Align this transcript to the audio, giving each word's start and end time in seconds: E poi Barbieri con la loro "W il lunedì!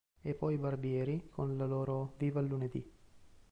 E 0.23 0.33
poi 0.33 0.57
Barbieri 0.57 1.27
con 1.29 1.55
la 1.57 1.67
loro 1.67 2.15
"W 2.17 2.23
il 2.25 2.45
lunedì! 2.47 2.91